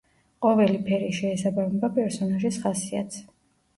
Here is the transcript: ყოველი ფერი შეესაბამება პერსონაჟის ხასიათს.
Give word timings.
ყოველი 0.45 0.79
ფერი 0.87 1.11
შეესაბამება 1.19 1.91
პერსონაჟის 1.99 2.59
ხასიათს. 2.65 3.23